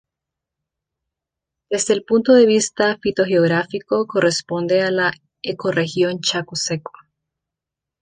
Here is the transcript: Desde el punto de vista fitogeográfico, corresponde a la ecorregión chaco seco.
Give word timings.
Desde 1.69 1.93
el 1.93 2.03
punto 2.05 2.33
de 2.33 2.47
vista 2.47 2.97
fitogeográfico, 2.99 4.07
corresponde 4.07 4.81
a 4.81 4.89
la 4.89 5.11
ecorregión 5.43 6.21
chaco 6.21 6.55
seco. 6.55 6.91